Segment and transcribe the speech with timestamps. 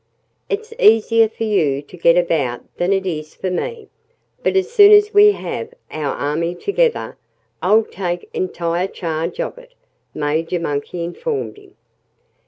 [0.49, 3.87] "It's easier for you to get about than it is for me.
[4.41, 7.17] But as soon as we have our army together
[7.61, 9.75] I'll take entire charge of it,"
[10.15, 11.75] Major Monkey informed him.